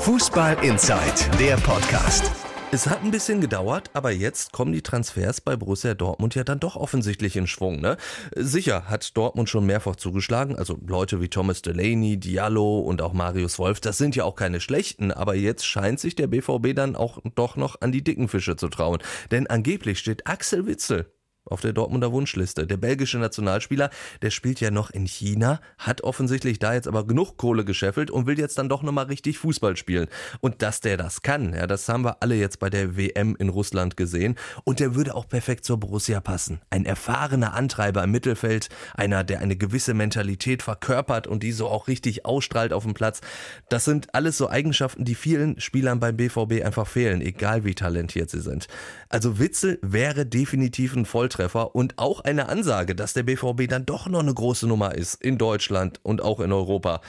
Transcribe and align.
Fußball 0.00 0.56
Inside, 0.62 1.36
der 1.40 1.56
Podcast. 1.56 2.30
Es 2.70 2.86
hat 2.86 3.02
ein 3.02 3.10
bisschen 3.10 3.40
gedauert, 3.40 3.90
aber 3.94 4.12
jetzt 4.12 4.52
kommen 4.52 4.72
die 4.72 4.82
Transfers 4.82 5.40
bei 5.40 5.56
Borussia 5.56 5.94
Dortmund 5.94 6.36
ja 6.36 6.44
dann 6.44 6.60
doch 6.60 6.76
offensichtlich 6.76 7.34
in 7.34 7.48
Schwung. 7.48 7.80
Ne? 7.80 7.96
Sicher 8.36 8.84
hat 8.88 9.16
Dortmund 9.16 9.48
schon 9.48 9.66
mehrfach 9.66 9.96
zugeschlagen, 9.96 10.56
also 10.56 10.78
Leute 10.86 11.20
wie 11.20 11.28
Thomas 11.28 11.62
Delaney, 11.62 12.16
Diallo 12.16 12.78
und 12.78 13.02
auch 13.02 13.12
Marius 13.12 13.58
Wolf, 13.58 13.80
das 13.80 13.98
sind 13.98 14.14
ja 14.14 14.22
auch 14.22 14.36
keine 14.36 14.60
schlechten, 14.60 15.10
aber 15.10 15.34
jetzt 15.34 15.66
scheint 15.66 15.98
sich 15.98 16.14
der 16.14 16.28
BVB 16.28 16.74
dann 16.76 16.94
auch 16.94 17.18
doch 17.34 17.56
noch 17.56 17.80
an 17.80 17.90
die 17.90 18.04
dicken 18.04 18.28
Fische 18.28 18.54
zu 18.54 18.68
trauen. 18.68 18.98
Denn 19.32 19.48
angeblich 19.48 19.98
steht 19.98 20.28
Axel 20.28 20.66
Witzel 20.66 21.12
auf 21.50 21.60
der 21.60 21.72
Dortmunder 21.72 22.12
Wunschliste. 22.12 22.66
Der 22.66 22.76
belgische 22.76 23.18
Nationalspieler, 23.18 23.90
der 24.22 24.30
spielt 24.30 24.60
ja 24.60 24.70
noch 24.70 24.90
in 24.90 25.06
China, 25.06 25.60
hat 25.78 26.02
offensichtlich 26.02 26.58
da 26.58 26.74
jetzt 26.74 26.88
aber 26.88 27.06
genug 27.06 27.36
Kohle 27.36 27.64
gescheffelt 27.64 28.10
und 28.10 28.26
will 28.26 28.38
jetzt 28.38 28.58
dann 28.58 28.68
doch 28.68 28.82
nochmal 28.82 29.06
richtig 29.06 29.38
Fußball 29.38 29.76
spielen. 29.76 30.08
Und 30.40 30.62
dass 30.62 30.80
der 30.80 30.96
das 30.96 31.22
kann, 31.22 31.54
ja, 31.54 31.66
das 31.66 31.88
haben 31.88 32.04
wir 32.04 32.22
alle 32.22 32.34
jetzt 32.34 32.58
bei 32.58 32.70
der 32.70 32.96
WM 32.96 33.36
in 33.38 33.48
Russland 33.48 33.96
gesehen. 33.96 34.36
Und 34.64 34.80
der 34.80 34.94
würde 34.94 35.14
auch 35.14 35.28
perfekt 35.28 35.64
zur 35.64 35.78
Borussia 35.78 36.20
passen. 36.20 36.60
Ein 36.70 36.84
erfahrener 36.84 37.54
Antreiber 37.54 38.04
im 38.04 38.10
Mittelfeld, 38.10 38.68
einer, 38.94 39.24
der 39.24 39.40
eine 39.40 39.56
gewisse 39.56 39.94
Mentalität 39.94 40.62
verkörpert 40.62 41.26
und 41.26 41.42
die 41.42 41.52
so 41.52 41.68
auch 41.68 41.88
richtig 41.88 42.24
ausstrahlt 42.26 42.72
auf 42.72 42.84
dem 42.84 42.94
Platz. 42.94 43.20
Das 43.68 43.84
sind 43.84 44.14
alles 44.14 44.36
so 44.36 44.48
Eigenschaften, 44.48 45.04
die 45.04 45.14
vielen 45.14 45.60
Spielern 45.60 46.00
beim 46.00 46.16
BVB 46.16 46.64
einfach 46.64 46.86
fehlen, 46.86 47.20
egal 47.20 47.64
wie 47.64 47.74
talentiert 47.74 48.30
sie 48.30 48.40
sind. 48.40 48.68
Also 49.08 49.38
Witzel 49.38 49.78
wäre 49.82 50.26
definitiv 50.26 50.94
ein 50.94 51.06
Volltreffer 51.06 51.37
Volltreffer 51.38 51.74
und 51.74 51.98
auch 51.98 52.20
eine 52.20 52.48
Ansage, 52.48 52.94
dass 52.94 53.14
der 53.14 53.22
BVB 53.22 53.68
dann 53.68 53.86
doch 53.86 54.08
noch 54.08 54.20
eine 54.20 54.34
große 54.34 54.66
Nummer 54.66 54.94
ist 54.94 55.22
in 55.22 55.38
Deutschland 55.38 56.00
und 56.02 56.20
auch 56.22 56.40
in 56.40 56.52
Europa. 56.52 57.00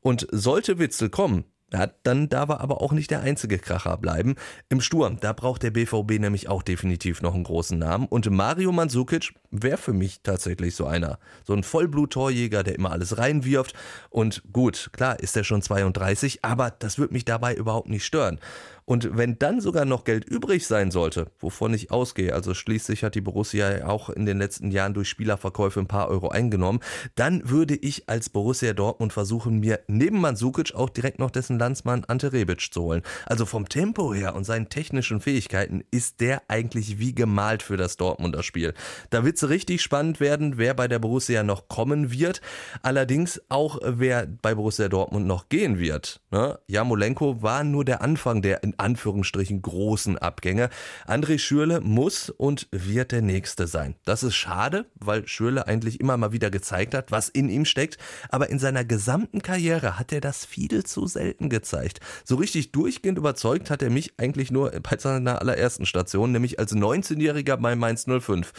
Und 0.00 0.26
sollte 0.30 0.78
Witzel 0.78 1.08
kommen, 1.08 1.44
ja, 1.72 1.88
dann 2.04 2.28
darf 2.28 2.48
er 2.48 2.60
aber 2.60 2.80
auch 2.80 2.92
nicht 2.92 3.10
der 3.10 3.22
einzige 3.22 3.58
Kracher 3.58 3.96
bleiben. 3.96 4.36
Im 4.68 4.80
Sturm, 4.80 5.18
da 5.20 5.32
braucht 5.32 5.64
der 5.64 5.72
BVB 5.72 6.20
nämlich 6.20 6.48
auch 6.48 6.62
definitiv 6.62 7.22
noch 7.22 7.34
einen 7.34 7.42
großen 7.42 7.76
Namen. 7.76 8.06
Und 8.06 8.30
Mario 8.30 8.70
Mandzukic 8.70 9.34
wäre 9.50 9.76
für 9.76 9.92
mich 9.92 10.22
tatsächlich 10.22 10.76
so 10.76 10.86
einer. 10.86 11.18
So 11.44 11.54
ein 11.54 11.64
Vollblut-Torjäger, 11.64 12.62
der 12.62 12.76
immer 12.76 12.92
alles 12.92 13.18
reinwirft. 13.18 13.74
Und 14.10 14.44
gut, 14.52 14.90
klar 14.92 15.18
ist 15.18 15.36
er 15.36 15.42
schon 15.42 15.60
32, 15.60 16.44
aber 16.44 16.70
das 16.70 17.00
wird 17.00 17.10
mich 17.10 17.24
dabei 17.24 17.54
überhaupt 17.56 17.88
nicht 17.88 18.04
stören. 18.04 18.38
Und 18.86 19.16
wenn 19.16 19.36
dann 19.38 19.60
sogar 19.60 19.84
noch 19.84 20.04
Geld 20.04 20.24
übrig 20.24 20.64
sein 20.64 20.92
sollte, 20.92 21.26
wovon 21.40 21.74
ich 21.74 21.90
ausgehe, 21.90 22.32
also 22.32 22.54
schließlich 22.54 23.02
hat 23.02 23.16
die 23.16 23.20
Borussia 23.20 23.78
ja 23.78 23.88
auch 23.88 24.10
in 24.10 24.26
den 24.26 24.38
letzten 24.38 24.70
Jahren 24.70 24.94
durch 24.94 25.08
Spielerverkäufe 25.08 25.80
ein 25.80 25.88
paar 25.88 26.08
Euro 26.08 26.28
eingenommen, 26.28 26.78
dann 27.16 27.50
würde 27.50 27.74
ich 27.74 28.08
als 28.08 28.30
Borussia 28.30 28.74
Dortmund 28.74 29.12
versuchen, 29.12 29.58
mir 29.58 29.80
neben 29.88 30.20
Mandzukic 30.20 30.74
auch 30.76 30.88
direkt 30.88 31.18
noch 31.18 31.32
dessen 31.32 31.58
Landsmann 31.58 32.04
Ante 32.06 32.32
Rebic 32.32 32.72
zu 32.72 32.82
holen. 32.82 33.02
Also 33.26 33.44
vom 33.44 33.68
Tempo 33.68 34.14
her 34.14 34.36
und 34.36 34.44
seinen 34.44 34.68
technischen 34.68 35.20
Fähigkeiten 35.20 35.82
ist 35.90 36.20
der 36.20 36.42
eigentlich 36.46 37.00
wie 37.00 37.12
gemalt 37.12 37.64
für 37.64 37.76
das 37.76 37.96
Dortmunder 37.96 38.44
Spiel. 38.44 38.72
Da 39.10 39.24
wird 39.24 39.36
es 39.36 39.48
richtig 39.48 39.82
spannend 39.82 40.20
werden, 40.20 40.58
wer 40.58 40.74
bei 40.74 40.86
der 40.86 41.00
Borussia 41.00 41.42
noch 41.42 41.66
kommen 41.66 42.12
wird. 42.12 42.40
Allerdings 42.82 43.42
auch, 43.48 43.80
wer 43.82 44.26
bei 44.26 44.54
Borussia 44.54 44.88
Dortmund 44.88 45.26
noch 45.26 45.48
gehen 45.48 45.80
wird. 45.80 46.20
Ne? 46.30 46.60
Jamolenko 46.68 47.42
war 47.42 47.64
nur 47.64 47.84
der 47.84 48.00
Anfang 48.00 48.42
der 48.42 48.62
in 48.62 48.75
Anführungsstrichen 48.78 49.62
großen 49.62 50.18
Abgänge. 50.18 50.70
André 51.06 51.38
Schürle 51.38 51.80
muss 51.80 52.30
und 52.30 52.68
wird 52.70 53.12
der 53.12 53.22
Nächste 53.22 53.66
sein. 53.66 53.96
Das 54.04 54.22
ist 54.22 54.34
schade, 54.34 54.86
weil 54.94 55.26
Schürle 55.28 55.66
eigentlich 55.66 56.00
immer 56.00 56.16
mal 56.16 56.32
wieder 56.32 56.50
gezeigt 56.50 56.94
hat, 56.94 57.10
was 57.10 57.28
in 57.28 57.48
ihm 57.48 57.64
steckt. 57.64 57.98
Aber 58.28 58.50
in 58.50 58.58
seiner 58.58 58.84
gesamten 58.84 59.42
Karriere 59.42 59.98
hat 59.98 60.12
er 60.12 60.20
das 60.20 60.44
viel 60.44 60.84
zu 60.84 61.06
selten 61.06 61.48
gezeigt. 61.48 62.00
So 62.24 62.36
richtig 62.36 62.72
durchgehend 62.72 63.18
überzeugt 63.18 63.70
hat 63.70 63.82
er 63.82 63.90
mich 63.90 64.14
eigentlich 64.18 64.50
nur 64.50 64.70
bei 64.70 64.98
seiner 64.98 65.40
allerersten 65.40 65.86
Station, 65.86 66.32
nämlich 66.32 66.58
als 66.58 66.74
19-Jähriger 66.74 67.56
bei 67.56 67.76
Mainz 67.76 68.06
05. 68.06 68.52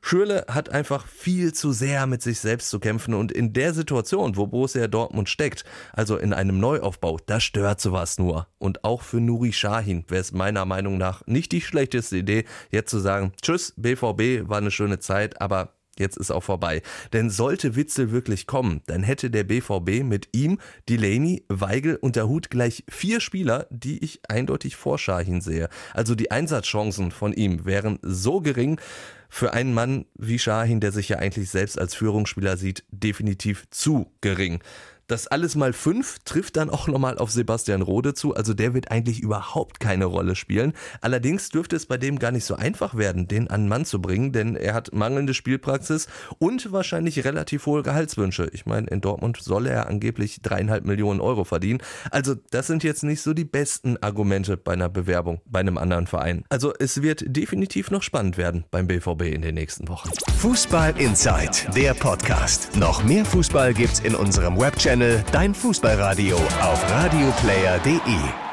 Schürle 0.00 0.44
hat 0.48 0.68
einfach 0.68 1.06
viel 1.06 1.52
zu 1.52 1.72
sehr 1.72 2.06
mit 2.06 2.22
sich 2.22 2.40
selbst 2.40 2.70
zu 2.70 2.78
kämpfen 2.78 3.14
und 3.14 3.32
in 3.32 3.52
der 3.52 3.74
Situation, 3.74 4.36
wo 4.36 4.46
Borussia 4.46 4.88
Dortmund 4.88 5.28
steckt, 5.28 5.64
also 5.92 6.16
in 6.16 6.32
einem 6.32 6.58
Neuaufbau, 6.58 7.18
da 7.26 7.40
stört 7.40 7.80
sowas 7.80 8.18
nur. 8.18 8.46
Und 8.58 8.84
auch 8.84 9.02
für 9.02 9.20
Nuri 9.20 9.52
Sahin 9.52 10.04
wäre 10.08 10.20
es 10.20 10.32
meiner 10.32 10.64
Meinung 10.64 10.98
nach 10.98 11.26
nicht 11.26 11.52
die 11.52 11.60
schlechteste 11.60 12.18
Idee, 12.18 12.44
jetzt 12.70 12.90
zu 12.90 12.98
sagen, 12.98 13.32
tschüss, 13.42 13.74
BVB, 13.76 14.48
war 14.48 14.58
eine 14.58 14.70
schöne 14.70 14.98
Zeit, 14.98 15.40
aber 15.40 15.72
Jetzt 15.98 16.16
ist 16.16 16.30
auch 16.30 16.42
vorbei. 16.42 16.82
Denn 17.12 17.30
sollte 17.30 17.76
Witzel 17.76 18.12
wirklich 18.12 18.46
kommen, 18.46 18.82
dann 18.86 19.02
hätte 19.02 19.30
der 19.30 19.44
BVB 19.44 20.02
mit 20.02 20.28
ihm, 20.32 20.58
Delaney, 20.88 21.44
Weigel 21.48 21.96
und 21.96 22.16
der 22.16 22.28
Hut 22.28 22.50
gleich 22.50 22.84
vier 22.88 23.20
Spieler, 23.20 23.66
die 23.70 24.02
ich 24.04 24.20
eindeutig 24.28 24.76
vor 24.76 24.98
Schahin 24.98 25.40
sehe. 25.40 25.68
Also 25.94 26.14
die 26.14 26.30
Einsatzchancen 26.30 27.10
von 27.10 27.32
ihm 27.32 27.64
wären 27.64 27.98
so 28.02 28.40
gering, 28.40 28.80
für 29.28 29.52
einen 29.52 29.74
Mann 29.74 30.06
wie 30.14 30.38
Shahin, 30.38 30.80
der 30.80 30.92
sich 30.92 31.08
ja 31.08 31.18
eigentlich 31.18 31.50
selbst 31.50 31.78
als 31.78 31.94
Führungsspieler 31.94 32.56
sieht, 32.56 32.84
definitiv 32.90 33.68
zu 33.70 34.12
gering. 34.20 34.60
Das 35.08 35.28
alles 35.28 35.54
mal 35.54 35.72
fünf 35.72 36.18
trifft 36.24 36.56
dann 36.56 36.68
auch 36.68 36.88
nochmal 36.88 37.18
auf 37.18 37.30
Sebastian 37.30 37.80
Rode 37.80 38.14
zu, 38.14 38.34
also 38.34 38.54
der 38.54 38.74
wird 38.74 38.90
eigentlich 38.90 39.20
überhaupt 39.20 39.78
keine 39.78 40.06
Rolle 40.06 40.34
spielen. 40.34 40.72
Allerdings 41.00 41.48
dürfte 41.48 41.76
es 41.76 41.86
bei 41.86 41.96
dem 41.96 42.18
gar 42.18 42.32
nicht 42.32 42.44
so 42.44 42.56
einfach 42.56 42.96
werden, 42.96 43.28
den 43.28 43.48
an 43.48 43.68
Mann 43.68 43.84
zu 43.84 44.02
bringen, 44.02 44.32
denn 44.32 44.56
er 44.56 44.74
hat 44.74 44.92
mangelnde 44.92 45.32
Spielpraxis 45.32 46.08
und 46.38 46.72
wahrscheinlich 46.72 47.24
relativ 47.24 47.66
hohe 47.66 47.84
Gehaltswünsche. 47.84 48.48
Ich 48.52 48.66
meine, 48.66 48.88
in 48.88 49.00
Dortmund 49.00 49.38
soll 49.40 49.68
er 49.68 49.86
angeblich 49.86 50.42
dreieinhalb 50.42 50.84
Millionen 50.84 51.20
Euro 51.20 51.44
verdienen. 51.44 51.78
Also 52.10 52.34
das 52.50 52.66
sind 52.66 52.82
jetzt 52.82 53.04
nicht 53.04 53.22
so 53.22 53.32
die 53.32 53.44
besten 53.44 53.98
Argumente 53.98 54.56
bei 54.56 54.72
einer 54.72 54.88
Bewerbung 54.88 55.40
bei 55.46 55.60
einem 55.60 55.78
anderen 55.78 56.08
Verein. 56.08 56.44
Also 56.48 56.72
es 56.80 57.00
wird 57.00 57.22
definitiv 57.28 57.92
noch 57.92 58.02
spannend 58.02 58.38
werden 58.38 58.64
beim 58.72 58.88
BVB 58.88 59.22
in 59.22 59.42
den 59.42 59.54
nächsten 59.54 59.86
Wochen. 59.86 60.10
Fußball 60.38 61.00
Inside, 61.00 61.72
der 61.76 61.94
Podcast. 61.94 62.74
Noch 62.74 63.04
mehr 63.04 63.24
Fußball 63.24 63.72
gibt's 63.72 64.00
in 64.00 64.16
unserem 64.16 64.58
Webchannel 64.58 64.95
Channel 64.96 65.22
Dein 65.30 65.54
Fußballradio 65.54 66.36
auf 66.36 66.90
radioplayer.de. 66.90 68.45